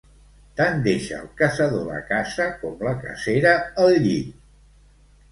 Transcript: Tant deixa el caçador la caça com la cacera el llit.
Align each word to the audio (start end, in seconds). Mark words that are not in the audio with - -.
Tant 0.59 0.79
deixa 0.85 1.17
el 1.23 1.25
caçador 1.41 1.83
la 1.89 1.99
caça 2.07 2.47
com 2.61 2.81
la 2.87 2.93
cacera 3.03 3.51
el 3.83 3.93
llit. 4.07 4.33